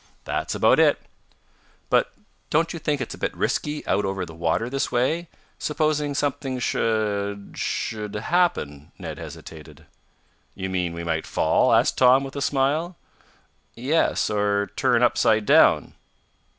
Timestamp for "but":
1.87-2.11